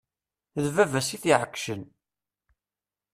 D 0.63 0.65
baba-s 0.75 1.09
i 1.15 1.17
t-iɛeggcen. 1.21 1.81